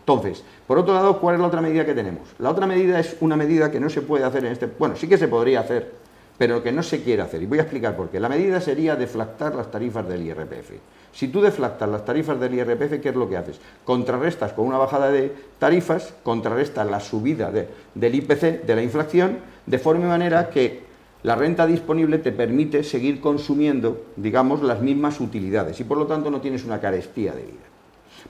Entonces, 0.00 0.42
por 0.66 0.78
otro 0.78 0.94
lado, 0.94 1.20
¿cuál 1.20 1.36
es 1.36 1.40
la 1.40 1.46
otra 1.46 1.60
medida 1.60 1.84
que 1.84 1.94
tenemos? 1.94 2.28
La 2.38 2.50
otra 2.50 2.66
medida 2.66 2.98
es 2.98 3.16
una 3.20 3.36
medida 3.36 3.70
que 3.70 3.78
no 3.78 3.88
se 3.88 4.02
puede 4.02 4.24
hacer 4.24 4.44
en 4.44 4.52
este... 4.52 4.66
Bueno, 4.66 4.96
sí 4.96 5.06
que 5.06 5.18
se 5.18 5.28
podría 5.28 5.60
hacer, 5.60 5.92
pero 6.38 6.62
que 6.62 6.72
no 6.72 6.82
se 6.82 7.02
quiere 7.02 7.22
hacer. 7.22 7.42
Y 7.42 7.46
voy 7.46 7.58
a 7.58 7.62
explicar 7.62 7.96
por 7.96 8.08
qué. 8.08 8.18
La 8.18 8.28
medida 8.28 8.60
sería 8.60 8.96
deflactar 8.96 9.54
las 9.54 9.70
tarifas 9.70 10.08
del 10.08 10.22
IRPF. 10.22 10.70
Si 11.12 11.28
tú 11.28 11.40
deflactas 11.40 11.88
las 11.88 12.04
tarifas 12.04 12.38
del 12.38 12.54
IRPF, 12.54 13.00
¿qué 13.00 13.08
es 13.08 13.16
lo 13.16 13.28
que 13.28 13.36
haces? 13.36 13.60
Contrarrestas 13.84 14.52
con 14.52 14.66
una 14.66 14.78
bajada 14.78 15.10
de 15.10 15.32
tarifas, 15.58 16.14
contrarrestas 16.22 16.88
la 16.88 17.00
subida 17.00 17.50
del 17.50 18.14
IPC, 18.14 18.64
de 18.64 18.76
la 18.76 18.82
inflación, 18.82 19.38
de 19.66 19.78
forma 19.78 20.04
y 20.04 20.08
manera 20.08 20.50
que 20.50 20.82
la 21.22 21.34
renta 21.34 21.66
disponible 21.66 22.18
te 22.18 22.32
permite 22.32 22.82
seguir 22.82 23.20
consumiendo, 23.20 24.06
digamos, 24.16 24.62
las 24.62 24.80
mismas 24.80 25.20
utilidades 25.20 25.78
y 25.80 25.84
por 25.84 25.98
lo 25.98 26.06
tanto 26.06 26.30
no 26.30 26.40
tienes 26.40 26.64
una 26.64 26.80
carestía 26.80 27.32
de 27.32 27.42
vida. 27.42 27.70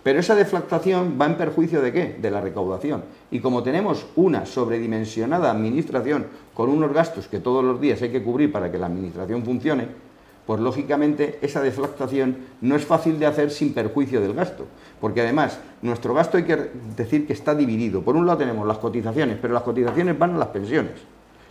Pero 0.03 0.21
esa 0.21 0.35
deflactación 0.35 1.19
va 1.21 1.27
en 1.27 1.37
perjuicio 1.37 1.83
de 1.83 1.93
qué? 1.93 2.17
De 2.21 2.31
la 2.31 2.41
recaudación. 2.41 3.03
Y 3.31 3.41
como 3.41 3.63
tenemos 3.63 4.07
una 4.17 4.47
sobredimensionada 4.47 5.51
administración 5.51 6.27
con 6.55 6.71
unos 6.71 6.93
gastos 6.93 7.29
que 7.29 7.41
todos 7.41 7.65
los 7.65 7.81
días 7.81 8.01
hay 8.03 8.11
que 8.11 8.23
cubrir 8.23 8.51
para 8.51 8.71
que 8.71 8.79
la 8.79 8.87
administración 8.87 9.45
funcione, 9.45 9.89
pues 10.47 10.61
lógicamente 10.61 11.39
esa 11.43 11.63
deflactación 11.63 12.37
no 12.61 12.77
es 12.77 12.85
fácil 12.85 13.19
de 13.19 13.27
hacer 13.27 13.51
sin 13.51 13.73
perjuicio 13.73 14.21
del 14.21 14.35
gasto, 14.35 14.67
porque 15.01 15.21
además 15.21 15.61
nuestro 15.83 16.15
gasto 16.15 16.37
hay 16.37 16.45
que 16.45 16.71
decir 16.97 17.27
que 17.27 17.33
está 17.33 17.55
dividido. 17.55 18.03
Por 18.03 18.17
un 18.17 18.27
lado 18.27 18.39
tenemos 18.39 18.67
las 18.67 18.79
cotizaciones, 18.79 19.39
pero 19.41 19.55
las 19.55 19.63
cotizaciones 19.63 20.19
van 20.19 20.35
a 20.35 20.39
las 20.39 20.49
pensiones. 20.49 20.95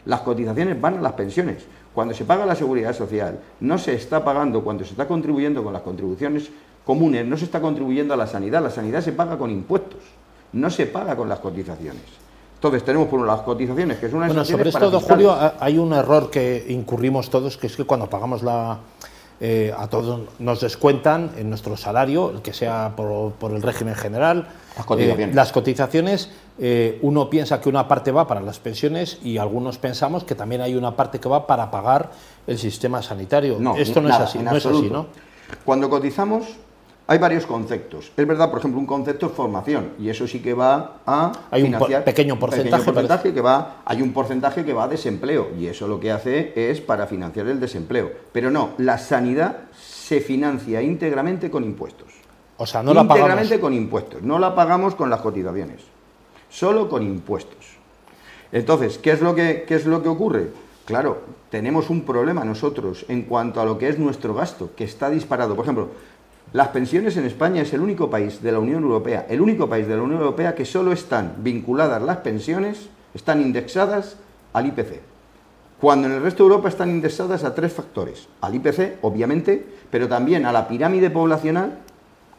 Las 0.06 0.22
cotizaciones 0.22 0.80
van 0.80 0.98
a 0.98 1.02
las 1.02 1.14
pensiones. 1.14 1.66
Cuando 1.94 2.14
se 2.14 2.26
paga 2.26 2.46
la 2.46 2.56
seguridad 2.56 2.94
social, 2.94 3.40
no 3.60 3.78
se 3.78 3.94
está 3.94 4.24
pagando, 4.24 4.64
cuando 4.64 4.84
se 4.84 4.92
está 4.92 5.08
contribuyendo 5.08 5.64
con 5.64 5.74
las 5.74 5.82
contribuciones 5.82 6.50
comunes, 6.86 7.26
no 7.26 7.38
se 7.38 7.46
está 7.46 7.62
contribuyendo 7.62 8.14
a 8.14 8.18
la 8.18 8.28
sanidad. 8.28 8.64
La 8.64 8.70
sanidad 8.70 9.02
se 9.02 9.12
paga 9.12 9.38
con 9.38 9.52
impuestos, 9.52 10.00
no 10.54 10.70
se 10.70 10.86
paga 10.88 11.16
con 11.16 11.30
las 11.30 11.40
cotizaciones. 11.40 12.29
Entonces 12.60 12.84
tenemos 12.84 13.08
por 13.08 13.22
un 13.22 13.26
lado 13.26 13.38
las 13.38 13.46
cotizaciones, 13.46 14.00
que 14.00 14.08
es 14.08 14.14
una 14.14 14.28
Bueno, 14.28 14.44
sobre 14.44 14.68
esto, 14.68 15.00
Julio, 15.00 15.34
hay 15.62 15.78
un 15.78 15.94
error 15.94 16.30
que 16.30 16.66
incurrimos 16.68 17.30
todos, 17.30 17.56
que 17.56 17.68
es 17.68 17.78
que 17.78 17.86
cuando 17.86 18.10
pagamos 18.10 18.44
la... 18.44 18.80
Eh, 19.42 19.74
a 19.78 19.88
todos 19.88 20.20
nos 20.40 20.60
descuentan 20.60 21.32
en 21.38 21.48
nuestro 21.48 21.78
salario, 21.78 22.32
el 22.32 22.42
que 22.42 22.52
sea 22.52 22.92
por, 22.98 23.34
el 23.54 23.62
régimen 23.62 23.96
general, 23.96 24.50
las 24.76 24.86
cotizaciones, 24.86 25.30
eh, 25.30 25.34
las 25.34 25.52
cotizaciones 25.54 26.30
eh, 26.60 27.00
uno 27.04 27.30
piensa 27.30 27.62
que 27.62 27.70
una 27.70 27.88
parte 27.88 28.12
va 28.12 28.28
para 28.28 28.42
las 28.42 28.60
pensiones 28.60 29.20
y 29.24 29.38
algunos 29.38 29.78
pensamos 29.78 30.26
que 30.26 30.36
también 30.36 30.60
hay 30.60 30.76
una 30.76 30.98
parte 30.98 31.22
que 31.22 31.30
va 31.30 31.48
para 31.48 31.72
pagar 31.72 32.12
el 32.46 32.58
sistema 32.58 33.02
sanitario. 33.02 33.56
No, 33.62 33.78
Esto 33.78 34.02
no 34.02 34.10
es 34.10 34.16
así, 34.16 34.40
no 34.40 34.54
es 34.54 34.66
así, 34.66 34.90
¿no? 34.90 35.06
Cuando 35.64 35.90
cotizamos, 35.90 36.44
hay 37.10 37.18
varios 37.18 37.48
conceptos. 37.48 38.12
Es 38.16 38.28
verdad, 38.28 38.52
por 38.52 38.60
ejemplo, 38.60 38.80
un 38.80 38.86
concepto 38.86 39.26
es 39.26 39.32
formación 39.32 39.94
y 39.98 40.10
eso 40.10 40.28
sí 40.28 40.44
que 40.44 40.54
va 40.54 40.98
a 41.08 41.32
hay 41.50 41.64
un 41.64 41.76
pequeño 42.06 42.38
porcentaje, 42.38 43.34
que 43.34 43.42
va, 43.42 43.82
hay 43.84 44.04
un 44.04 44.14
porcentaje 44.14 44.64
que 44.64 44.74
va 44.74 44.84
a 44.84 44.88
desempleo 44.88 45.50
y 45.60 45.66
eso 45.66 45.88
lo 45.88 46.00
que 46.00 46.12
hace 46.12 46.54
es 46.56 46.82
para 46.82 47.08
financiar 47.08 47.48
el 47.48 47.60
desempleo. 47.60 48.12
Pero 48.32 48.52
no, 48.52 48.74
la 48.78 49.00
sanidad 49.00 49.58
se 49.76 50.22
financia 50.22 50.84
íntegramente 50.84 51.50
con 51.50 51.64
impuestos. 51.64 52.14
O 52.58 52.68
sea, 52.68 52.84
no 52.84 52.94
la 52.94 53.02
pagamos. 53.02 53.22
Íntegramente 53.22 53.60
con 53.60 53.74
impuestos, 53.74 54.22
no 54.22 54.38
la 54.38 54.54
pagamos 54.54 54.94
con 54.94 55.10
las 55.10 55.22
cotizaciones, 55.22 55.82
solo 56.48 56.88
con 56.88 57.02
impuestos. 57.02 57.66
Entonces, 58.52 59.00
¿qué 59.00 59.14
es 59.14 59.22
lo 59.22 59.34
que, 59.34 59.66
qué 59.68 59.74
es 59.74 59.88
lo 59.88 60.04
que 60.04 60.10
ocurre? 60.10 60.50
Claro, 60.86 61.22
tenemos 61.50 61.90
un 61.90 62.02
problema 62.02 62.44
nosotros 62.44 63.06
en 63.10 63.24
cuanto 63.24 63.62
a 63.62 63.66
lo 63.66 63.80
que 63.80 63.90
es 63.90 63.98
nuestro 63.98 64.36
gasto, 64.36 64.72
que 64.76 64.84
está 64.84 65.10
disparado. 65.10 65.56
Por 65.56 65.66
ejemplo, 65.66 65.90
las 66.52 66.70
pensiones 66.70 67.16
en 67.18 67.26
España 67.26 67.62
es 67.62 67.74
el 67.74 67.82
único 67.82 68.10
país 68.10 68.42
de 68.42 68.52
la 68.52 68.60
Unión 68.60 68.82
Europea, 68.82 69.28
el 69.30 69.40
único 69.40 69.70
país 69.70 69.88
de 69.88 69.96
la 69.96 70.02
Unión 70.02 70.22
Europea 70.22 70.56
que 70.56 70.66
solo 70.66 70.92
están 70.92 71.36
vinculadas 71.40 72.02
las 72.02 72.18
pensiones, 72.18 72.90
están 73.14 73.42
indexadas 73.42 74.18
al 74.54 74.66
IPC. 74.66 75.02
Cuando 75.80 76.08
en 76.08 76.16
el 76.16 76.24
resto 76.24 76.44
de 76.44 76.50
Europa 76.50 76.70
están 76.70 76.90
indexadas 76.90 77.44
a 77.44 77.54
tres 77.54 77.72
factores, 77.72 78.28
al 78.42 78.56
IPC, 78.56 78.98
obviamente, 79.04 79.66
pero 79.92 80.08
también 80.08 80.46
a 80.46 80.52
la 80.52 80.68
pirámide 80.68 81.10
poblacional 81.10 81.80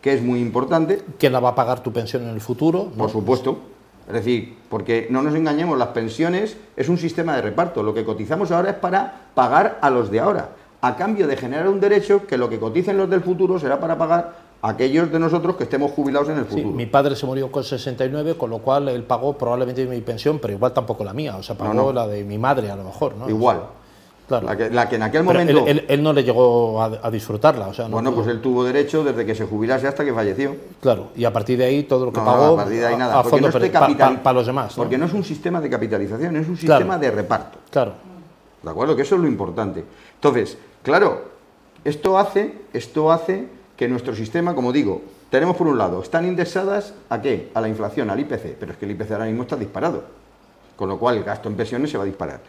que 0.03 0.13
es 0.15 0.23
muy 0.23 0.41
importante. 0.41 1.03
¿Quién 1.19 1.33
la 1.33 1.41
va 1.41 1.51
a 1.51 1.55
pagar 1.55 1.83
tu 1.83 1.93
pensión 1.93 2.25
en 2.25 2.31
el 2.31 2.41
futuro? 2.41 2.87
Por 2.87 3.11
supuesto. 3.11 3.61
Es 4.09 4.15
decir, 4.15 4.57
porque 4.69 5.07
no 5.11 5.23
nos 5.23 5.35
engañemos, 5.35 5.79
las 5.79 5.89
pensiones 5.89 6.57
es 6.77 6.89
un 6.89 6.99
sistema 6.99 7.37
de 7.37 7.43
reparto. 7.43 7.83
Lo 7.83 7.95
que 7.95 8.05
cotizamos 8.05 8.51
ahora 8.51 8.71
es 8.71 8.77
para 8.77 9.29
pagar 9.35 9.79
a 9.83 9.91
los 9.91 10.11
de 10.11 10.21
ahora, 10.21 10.51
a 10.81 10.97
cambio 10.97 11.27
de 11.27 11.37
generar 11.37 11.69
un 11.69 11.81
derecho 11.81 12.27
que 12.27 12.39
lo 12.39 12.49
que 12.49 12.59
coticen 12.59 12.97
los 12.97 13.09
del 13.11 13.21
futuro 13.21 13.59
será 13.59 13.79
para 13.79 13.99
pagar 13.99 14.35
a 14.63 14.69
aquellos 14.71 15.11
de 15.11 15.19
nosotros 15.19 15.57
que 15.57 15.65
estemos 15.65 15.91
jubilados 15.93 16.29
en 16.29 16.39
el 16.39 16.45
futuro. 16.45 16.71
mi 16.71 16.87
padre 16.87 17.17
se 17.17 17.27
murió 17.27 17.51
con 17.51 17.65
69, 17.65 18.35
con 18.35 18.51
lo 18.51 18.59
cual 18.59 18.89
él 18.89 19.03
pagó 19.05 19.37
probablemente 19.37 19.87
mi 19.87 20.01
pensión, 20.01 20.39
pero 20.39 20.55
igual 20.55 20.73
tampoco 20.73 21.05
la 21.05 21.13
mía, 21.13 21.37
o 21.37 21.43
sea, 21.43 21.57
pagó 21.57 21.93
la 21.93 22.07
de 22.07 22.25
mi 22.25 22.39
madre 22.39 22.71
a 22.71 22.77
lo 22.77 22.85
mejor, 22.85 23.17
¿no? 23.17 23.29
Igual. 23.29 23.61
La, 24.31 24.89
que, 24.89 24.95
en 24.95 25.03
aquel 25.03 25.25
momento. 25.25 25.65
Él, 25.67 26.03
no 26.03 26.13
le 26.13 26.23
llegó 26.23 26.81
a, 26.81 27.11
disfrutarla. 27.11 27.67
O 27.67 27.75
sea, 27.75 27.89
bueno, 27.89 28.15
pues 28.15 28.29
él 28.29 28.41
tuvo 28.41 28.63
derecho 28.63 29.03
desde 29.03 29.27
que 29.27 29.35
se 29.35 29.45
jubilase 29.45 29.89
hasta 29.89 30.05
que 30.05 30.15
falleció. 30.15 30.55
Claro, 30.81 31.09
y 31.17 31.25
a 31.25 31.33
partir 31.33 31.59
de 31.59 31.65
ahí 31.65 31.83
todo 31.83 32.07
lo 32.07 32.13
que 32.13 32.21
pagó. 32.21 32.55
a 32.55 32.57
partir 32.57 32.79
de 32.79 32.87
ahí 32.87 32.97
nada. 32.97 33.25
fondo 33.25 33.49
para 33.51 34.33
los 34.33 34.47
demás. 34.47 34.75
Porque 34.77 34.97
no 34.97 35.07
es 35.07 35.13
un 35.13 35.25
sistema 35.25 35.61
de 35.61 35.69
capitalización, 35.69 36.37
es 36.37 36.49
un 36.49 36.57
sistema 36.57 36.97
de 36.97 37.11
reparto. 37.11 37.59
Claro. 37.71 37.95
¿De 38.63 38.71
acuerdo? 38.71 38.95
Que 38.95 39.03
eso 39.03 39.17
es 39.17 39.21
lo 39.21 39.27
importante. 39.27 39.85
Entonces, 40.15 40.59
claro, 40.83 41.31
esto 41.85 42.19
hace, 42.19 42.55
esto 42.73 43.11
hace 43.11 43.49
que 43.77 43.89
nuestro 43.89 44.15
sistema, 44.15 44.55
como 44.55 44.73
digo, 44.73 45.03
tenemos 45.31 45.57
por 45.57 45.67
un 45.67 45.79
lado, 45.79 46.03
están 46.03 46.27
indexadas 46.27 46.95
a 47.09 47.23
qué? 47.23 47.51
A 47.55 47.61
la 47.61 47.69
inflación, 47.69 48.11
al 48.11 48.21
IPC, 48.21 48.57
pero 48.59 48.73
es 48.73 48.79
que 48.79 48.85
el 48.85 48.91
IPC 48.93 49.13
ahora 49.13 49.27
mismo 49.27 49.43
está 49.43 49.57
disparado. 49.57 50.05
Con 50.77 50.89
lo 50.89 50.99
cual 50.99 51.19
el 51.19 51.25
gasto 51.25 51.49
en 51.49 51.57
pensiones 51.57 51.91
se 51.91 51.99
va 51.99 52.05
a 52.05 52.07
disparar 52.07 52.41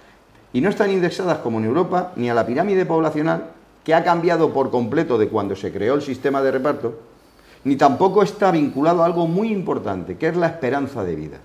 y 0.53 0.61
no 0.61 0.69
están 0.69 0.91
indexadas 0.91 1.39
como 1.39 1.59
en 1.59 1.65
Europa 1.65 2.11
ni 2.15 2.29
a 2.29 2.33
la 2.33 2.45
pirámide 2.45 2.85
poblacional, 2.85 3.51
que 3.83 3.93
ha 3.95 4.03
cambiado 4.03 4.53
por 4.53 4.69
completo 4.69 5.17
de 5.17 5.27
cuando 5.27 5.55
se 5.55 5.71
creó 5.71 5.95
el 5.95 6.01
sistema 6.01 6.41
de 6.41 6.51
reparto, 6.51 6.99
ni 7.63 7.75
tampoco 7.75 8.21
está 8.21 8.51
vinculado 8.51 9.01
a 9.01 9.05
algo 9.05 9.27
muy 9.27 9.51
importante, 9.51 10.17
que 10.17 10.27
es 10.27 10.35
la 10.35 10.47
esperanza 10.47 11.03
de 11.03 11.15
vida, 11.15 11.37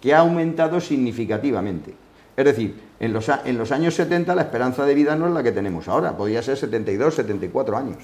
que 0.00 0.14
ha 0.14 0.20
aumentado 0.20 0.80
significativamente. 0.80 1.94
Es 2.36 2.44
decir, 2.44 2.80
en 3.00 3.12
los, 3.12 3.28
en 3.28 3.58
los 3.58 3.72
años 3.72 3.94
70 3.94 4.34
la 4.34 4.42
esperanza 4.42 4.84
de 4.84 4.94
vida 4.94 5.16
no 5.16 5.28
es 5.28 5.34
la 5.34 5.42
que 5.42 5.52
tenemos 5.52 5.88
ahora, 5.88 6.16
podría 6.16 6.42
ser 6.42 6.56
72, 6.56 7.14
74 7.14 7.76
años. 7.76 7.98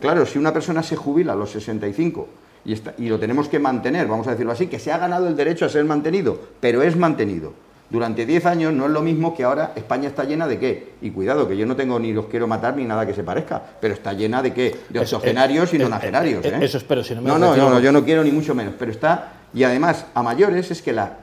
Claro, 0.00 0.26
si 0.26 0.38
una 0.38 0.52
persona 0.52 0.82
se 0.82 0.96
jubila 0.96 1.32
a 1.32 1.36
los 1.36 1.50
65 1.50 2.28
y, 2.64 2.74
y 2.98 3.08
lo 3.08 3.18
tenemos 3.18 3.48
que 3.48 3.58
mantener, 3.58 4.06
vamos 4.06 4.26
a 4.26 4.32
decirlo 4.32 4.52
así, 4.52 4.66
que 4.66 4.78
se 4.78 4.90
ha 4.92 4.98
ganado 4.98 5.28
el 5.28 5.36
derecho 5.36 5.66
a 5.66 5.68
ser 5.68 5.84
mantenido, 5.84 6.38
pero 6.60 6.82
es 6.82 6.96
mantenido 6.96 7.52
durante 7.92 8.24
10 8.24 8.46
años 8.46 8.72
no 8.72 8.86
es 8.86 8.90
lo 8.90 9.02
mismo 9.02 9.36
que 9.36 9.44
ahora 9.44 9.72
España 9.76 10.08
está 10.08 10.24
llena 10.24 10.48
de 10.48 10.58
qué. 10.58 10.92
Y 11.02 11.10
cuidado, 11.10 11.46
que 11.46 11.58
yo 11.58 11.66
no 11.66 11.76
tengo 11.76 12.00
ni 12.00 12.14
los 12.14 12.24
quiero 12.24 12.46
matar 12.48 12.74
ni 12.74 12.84
nada 12.84 13.06
que 13.06 13.12
se 13.12 13.22
parezca, 13.22 13.62
pero 13.80 13.92
está 13.92 14.14
llena 14.14 14.40
de 14.40 14.54
qué? 14.54 14.74
De 14.88 15.00
octogenarios 15.00 15.74
y 15.74 15.78
nonagenarios. 15.78 16.42
¿eh? 16.46 16.58
Eso 16.62 16.78
espero, 16.78 17.04
si 17.04 17.14
no 17.14 17.20
me 17.20 17.28
No, 17.28 17.38
no, 17.38 17.54
no, 17.54 17.80
yo 17.80 17.92
no 17.92 18.02
quiero 18.02 18.24
ni 18.24 18.32
mucho 18.32 18.54
menos, 18.54 18.72
pero 18.78 18.90
está. 18.90 19.34
Y 19.52 19.64
además, 19.64 20.06
a 20.14 20.22
mayores 20.22 20.70
es 20.70 20.80
que 20.80 20.94
la, 20.94 21.18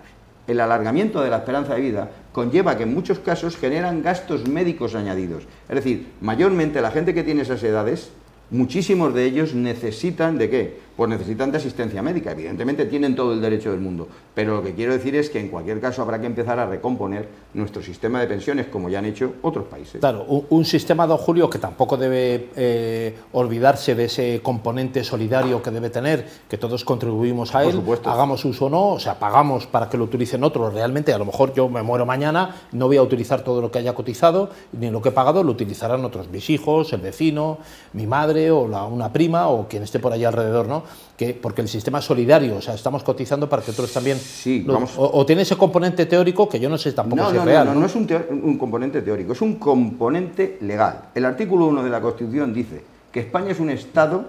el 0.50 0.60
alargamiento 0.60 1.22
de 1.22 1.30
la 1.30 1.38
esperanza 1.38 1.76
de 1.76 1.82
vida 1.82 2.10
conlleva 2.32 2.76
que 2.76 2.84
en 2.84 2.94
muchos 2.94 3.20
casos 3.20 3.56
generan 3.56 4.02
gastos 4.02 4.48
médicos 4.48 4.96
añadidos. 4.96 5.44
Es 5.70 5.76
decir, 5.76 6.08
mayormente 6.22 6.82
la 6.82 6.92
gente 6.92 7.14
que 7.14 7.24
tiene 7.24 7.44
esas 7.44 7.64
edades 7.64 8.10
muchísimos 8.50 9.14
de 9.14 9.26
ellos 9.26 9.54
necesitan 9.54 10.38
de 10.38 10.50
qué? 10.50 10.80
Pues 11.00 11.10
necesitan 11.12 11.50
de 11.50 11.60
asistencia 11.60 12.02
médica. 12.02 12.32
Evidentemente 12.32 12.86
tienen 12.86 13.16
todo 13.16 13.32
el 13.32 13.40
derecho 13.40 13.72
del 13.72 13.80
mundo. 13.80 14.06
Pero 14.36 14.58
lo 14.58 14.62
que 14.62 14.74
quiero 14.74 14.92
decir 14.92 15.16
es 15.16 15.30
que 15.30 15.40
en 15.40 15.48
cualquier 15.48 15.80
caso 15.80 16.02
habrá 16.02 16.20
que 16.20 16.28
empezar 16.28 16.60
a 16.60 16.66
recomponer 16.66 17.30
nuestro 17.54 17.82
sistema 17.82 18.20
de 18.20 18.28
pensiones, 18.28 18.66
como 18.66 18.90
ya 18.90 19.00
han 19.00 19.06
hecho 19.06 19.36
otros 19.42 19.68
países. 19.68 20.02
Claro, 20.02 20.26
un, 20.26 20.66
sistema, 20.66 21.08
don 21.08 21.18
Julio, 21.18 21.50
que 21.50 21.58
tampoco 21.58 21.96
debe 21.96 22.50
eh, 22.58 23.16
olvidarse 23.32 23.96
de 23.96 24.04
ese 24.04 24.42
componente 24.44 25.06
solidario 25.06 25.64
que 25.64 25.72
debe 25.72 25.90
tener, 25.90 26.28
que 26.50 26.58
todos 26.58 26.84
contribuimos 26.84 27.56
a 27.56 27.64
él, 27.64 27.82
hagamos 28.04 28.44
uso 28.44 28.66
o 28.66 28.70
no, 28.70 28.88
o 28.90 29.00
sea, 29.00 29.18
pagamos 29.18 29.68
para 29.68 29.90
que 29.90 29.98
lo 29.98 30.04
utilicen 30.04 30.44
otros. 30.44 30.74
Realmente, 30.74 31.14
a 31.14 31.18
lo 31.18 31.24
mejor 31.24 31.54
yo 31.54 31.70
me 31.70 31.82
muero 31.82 32.06
mañana, 32.06 32.58
no 32.74 32.88
voy 32.88 32.98
a 32.98 33.04
utilizar 33.04 33.42
todo 33.42 33.62
lo 33.62 33.72
que 33.72 33.80
haya 33.80 33.96
cotizado, 33.96 34.50
ni 34.74 34.92
lo 34.92 35.02
que 35.02 35.10
he 35.10 35.14
pagado, 35.14 35.46
lo 35.46 35.52
utilizarán 35.54 36.04
otros, 36.04 36.28
mis 36.28 36.50
hijos, 36.50 36.92
el 36.92 37.00
vecino, 37.00 37.60
mi 37.94 38.06
madre 38.06 38.52
o 38.52 38.68
la, 38.68 38.84
una 38.84 39.14
prima 39.14 39.48
o 39.48 39.70
quien 39.70 39.84
esté 39.84 40.00
por 40.00 40.12
allá 40.12 40.28
alrededor, 40.28 40.68
¿no? 40.68 40.89
Que, 41.18 41.34
porque 41.34 41.62
el 41.62 41.68
sistema 41.68 42.00
es 42.00 42.06
solidario, 42.06 42.56
o 42.56 42.62
sea, 42.62 42.76
estamos 42.76 43.04
cotizando 43.04 43.50
para 43.50 43.62
que 43.62 43.72
otros 43.72 43.92
también... 43.92 44.18
Sí, 44.18 44.66
o, 44.96 45.26
tiene 45.26 45.42
ese 45.42 45.58
componente 45.58 46.06
teórico 46.06 46.48
que 46.48 46.62
yo 46.62 46.70
no 46.70 46.78
sé 46.78 46.94
tampoco 46.94 47.30
si 47.30 47.36
es 47.36 47.44
real. 47.44 47.66
No, 47.66 47.74
no, 47.74 47.82
no, 47.82 47.86
es 47.86 47.96
un, 47.96 48.08
un 48.44 48.58
componente 48.58 49.02
teórico, 49.02 49.34
es 49.34 49.42
un 49.42 49.56
componente 49.56 50.58
legal. 50.62 51.10
El 51.14 51.26
artículo 51.26 51.66
1 51.68 51.84
de 51.84 51.90
la 51.90 52.00
Constitución 52.00 52.54
dice 52.54 52.82
que 53.12 53.20
España 53.20 53.52
es 53.52 53.60
un 53.60 53.70
Estado 53.70 54.28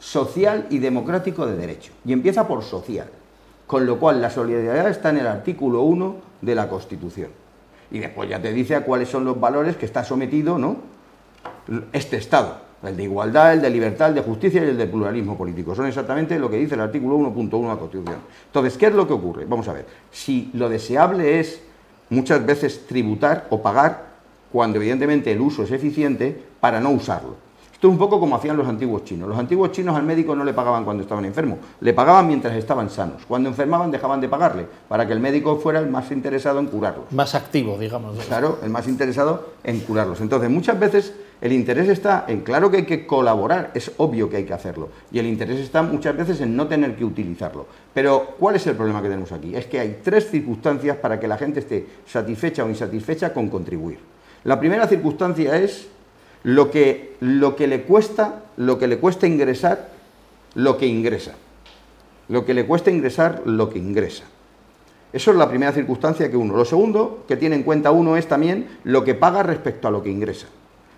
social 0.00 0.66
y 0.70 0.78
democrático 0.78 1.46
de 1.46 1.56
derecho, 1.56 1.92
y 2.04 2.12
empieza 2.12 2.48
por 2.48 2.64
social, 2.64 3.06
con 3.66 3.86
lo 3.86 4.00
cual 4.00 4.20
la 4.20 4.30
solidaridad 4.30 4.88
está 4.88 5.10
en 5.10 5.18
el 5.18 5.28
artículo 5.28 5.82
1 5.82 6.16
de 6.40 6.54
la 6.54 6.68
Constitución. 6.68 7.30
Y 7.92 8.00
después 8.00 8.28
ya 8.28 8.42
te 8.42 8.52
dice 8.52 8.74
a 8.74 8.84
cuáles 8.84 9.08
son 9.08 9.24
los 9.24 9.38
valores 9.38 9.76
que 9.76 9.86
está 9.86 10.02
sometido 10.04 10.58
¿no? 10.58 10.78
este 11.92 12.16
Estado 12.16 12.63
el 12.88 12.96
de 12.96 13.02
igualdad, 13.04 13.54
el 13.54 13.62
de 13.62 13.70
libertad, 13.70 14.08
el 14.08 14.14
de 14.16 14.20
justicia 14.20 14.64
y 14.64 14.68
el 14.68 14.76
de 14.76 14.86
pluralismo 14.86 15.36
político. 15.36 15.74
Son 15.74 15.86
exactamente 15.86 16.38
lo 16.38 16.50
que 16.50 16.56
dice 16.56 16.74
el 16.74 16.80
artículo 16.80 17.16
1.1 17.18 17.62
de 17.62 17.68
la 17.68 17.76
Constitución. 17.76 18.18
Entonces, 18.46 18.76
¿qué 18.76 18.86
es 18.86 18.94
lo 18.94 19.06
que 19.06 19.12
ocurre? 19.12 19.44
Vamos 19.46 19.68
a 19.68 19.72
ver. 19.72 19.86
Si 20.10 20.50
lo 20.54 20.68
deseable 20.68 21.40
es 21.40 21.62
muchas 22.10 22.44
veces 22.44 22.86
tributar 22.86 23.46
o 23.50 23.62
pagar 23.62 24.14
cuando 24.52 24.78
evidentemente 24.78 25.32
el 25.32 25.40
uso 25.40 25.64
es 25.64 25.72
eficiente 25.72 26.40
para 26.60 26.80
no 26.80 26.90
usarlo. 26.90 27.36
Esto 27.74 27.88
es 27.88 27.92
un 27.92 27.98
poco 27.98 28.18
como 28.20 28.36
hacían 28.36 28.56
los 28.56 28.66
antiguos 28.66 29.04
chinos. 29.04 29.28
Los 29.28 29.36
antiguos 29.36 29.72
chinos 29.72 29.96
al 29.96 30.04
médico 30.04 30.34
no 30.34 30.44
le 30.44 30.54
pagaban 30.54 30.84
cuando 30.84 31.02
estaban 31.02 31.24
enfermos, 31.24 31.58
le 31.80 31.92
pagaban 31.92 32.26
mientras 32.26 32.54
estaban 32.56 32.88
sanos. 32.88 33.26
Cuando 33.26 33.48
enfermaban 33.48 33.90
dejaban 33.90 34.20
de 34.20 34.28
pagarle, 34.28 34.66
para 34.88 35.06
que 35.06 35.12
el 35.12 35.20
médico 35.20 35.56
fuera 35.56 35.80
el 35.80 35.90
más 35.90 36.10
interesado 36.12 36.60
en 36.60 36.66
curarlos. 36.66 37.10
Más 37.10 37.34
activo, 37.34 37.76
digamos. 37.76 38.16
Claro, 38.26 38.58
el 38.62 38.70
más 38.70 38.86
interesado 38.86 39.50
en 39.64 39.80
curarlos. 39.80 40.20
Entonces, 40.20 40.48
muchas 40.48 40.78
veces 40.78 41.14
el 41.40 41.52
interés 41.52 41.88
está 41.88 42.24
en, 42.28 42.40
claro 42.40 42.70
que 42.70 42.78
hay 42.78 42.86
que 42.86 43.06
colaborar, 43.06 43.72
es 43.74 43.90
obvio 43.98 44.30
que 44.30 44.36
hay 44.38 44.44
que 44.44 44.54
hacerlo, 44.54 44.88
y 45.10 45.18
el 45.18 45.26
interés 45.26 45.58
está 45.58 45.82
muchas 45.82 46.16
veces 46.16 46.40
en 46.40 46.56
no 46.56 46.68
tener 46.68 46.96
que 46.96 47.04
utilizarlo. 47.04 47.66
Pero, 47.92 48.36
¿cuál 48.38 48.54
es 48.54 48.66
el 48.68 48.76
problema 48.76 49.02
que 49.02 49.08
tenemos 49.08 49.32
aquí? 49.32 49.54
Es 49.54 49.66
que 49.66 49.80
hay 49.80 49.98
tres 50.02 50.30
circunstancias 50.30 50.96
para 50.96 51.18
que 51.18 51.28
la 51.28 51.36
gente 51.36 51.60
esté 51.60 51.86
satisfecha 52.06 52.64
o 52.64 52.68
insatisfecha 52.68 53.34
con 53.34 53.48
contribuir. 53.50 53.98
La 54.44 54.60
primera 54.60 54.86
circunstancia 54.86 55.56
es 55.58 55.88
lo 56.44 56.70
que, 56.70 57.16
lo 57.20 57.56
que 57.56 57.66
le 57.66 57.82
cuesta, 57.82 58.44
lo 58.56 58.78
que 58.78 58.86
le 58.86 58.98
cuesta 58.98 59.26
ingresar, 59.26 59.88
lo 60.54 60.78
que 60.78 60.86
ingresa. 60.86 61.32
Lo 62.28 62.44
que 62.44 62.54
le 62.54 62.66
cuesta 62.66 62.90
ingresar, 62.90 63.42
lo 63.44 63.68
que 63.68 63.78
ingresa. 63.78 64.24
Eso 65.12 65.30
es 65.30 65.36
la 65.36 65.48
primera 65.48 65.72
circunstancia 65.72 66.30
que 66.30 66.36
uno. 66.36 66.56
Lo 66.56 66.64
segundo 66.64 67.24
que 67.26 67.36
tiene 67.36 67.56
en 67.56 67.62
cuenta 67.62 67.90
uno 67.90 68.16
es 68.16 68.28
también 68.28 68.78
lo 68.84 69.04
que 69.04 69.14
paga 69.14 69.42
respecto 69.42 69.88
a 69.88 69.90
lo 69.90 70.02
que 70.02 70.10
ingresa. 70.10 70.46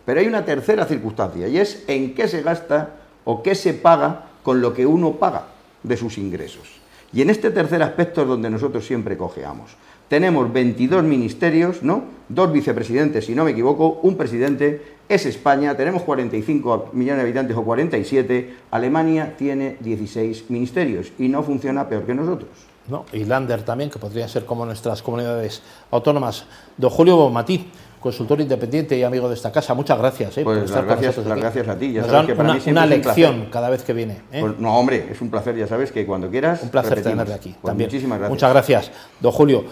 Pero 0.05 0.21
hay 0.21 0.27
una 0.27 0.45
tercera 0.45 0.85
circunstancia 0.85 1.49
y 1.49 1.59
es 1.59 1.85
en 1.87 2.15
qué 2.15 2.29
se 2.29 2.43
gasta 2.43 2.97
o 3.25 3.43
qué 3.43 3.55
se 3.55 3.75
paga 3.75 4.27
con 4.43 4.61
lo 4.61 4.73
que 4.73 4.87
uno 4.87 5.13
paga 5.17 5.49
de 5.83 5.97
sus 5.97 6.19
ingresos. 6.19 6.81
Y 7.13 7.23
en 7.23 7.31
este 7.31 7.51
tercer 7.51 7.83
aspecto 7.83 8.23
es 8.23 8.29
donde 8.29 8.51
nosotros 8.51 8.87
siempre 8.87 9.17
cojeamos. 9.17 9.77
Tenemos 10.09 10.53
22 10.53 11.03
ministerios, 11.03 11.83
¿no? 11.83 12.05
Dos 12.29 12.53
vicepresidentes, 12.53 13.27
si 13.27 13.35
no 13.35 13.45
me 13.45 13.53
equivoco, 13.53 14.01
un 14.03 14.17
presidente, 14.17 14.83
es 15.09 15.27
España, 15.27 15.77
tenemos 15.77 16.03
45 16.03 16.91
millones 16.93 17.19
de 17.19 17.23
habitantes 17.23 17.57
o 17.57 17.65
47, 17.65 18.55
Alemania 18.71 19.35
tiene 19.37 19.77
16 19.81 20.51
ministerios 20.51 21.13
y 21.19 21.29
no 21.29 21.43
funciona 21.43 21.89
peor 21.89 22.05
que 22.05 22.15
nosotros. 22.15 22.51
No, 22.89 23.05
y 23.13 23.25
Lander 23.25 23.63
también, 23.63 23.91
que 23.91 23.99
podrían 23.99 24.29
ser 24.29 24.45
como 24.45 24.65
nuestras 24.65 25.03
comunidades 25.03 25.61
autónomas. 25.91 26.45
Don 26.77 26.91
Julio 26.91 27.29
Matí, 27.31 27.69
consultor 28.01 28.41
independiente 28.41 28.97
y 28.97 29.03
amigo 29.03 29.29
de 29.29 29.35
esta 29.35 29.51
casa. 29.51 29.75
Muchas 29.75 29.99
gracias. 29.99 30.39
Eh, 30.39 30.45
por 30.45 30.57
estar 30.59 30.85
gracias, 30.87 31.17
las 31.17 31.39
gracias 31.39 31.69
a 31.69 31.77
ti. 31.77 31.93
Ya 31.93 32.05
sabes 32.05 32.27
que 32.27 32.35
para 32.37 32.51
una, 32.51 32.59
mí 32.59 32.71
una 32.71 32.87
lección 32.87 33.49
cada 33.51 33.71
vez 33.71 33.83
que 33.83 33.93
viene. 33.93 34.23
¿eh? 34.31 34.41
Pues, 34.41 34.59
no, 34.61 34.79
hombre, 34.79 35.09
es 35.11 35.21
un 35.21 35.31
placer, 35.31 35.57
ya 35.57 35.67
sabes 35.67 35.91
que 35.91 36.07
cuando 36.07 36.31
quieras. 36.31 36.63
Un 36.63 36.69
placer 36.69 37.03
tenerle 37.03 37.35
aquí. 37.35 37.57
Pues 37.61 37.71
también. 37.71 37.89
Muchísimas 37.89 38.19
gracias. 38.19 38.31
Muchas 38.31 38.51
gracias, 38.53 38.93
don 39.21 39.33
Julio. 39.33 39.65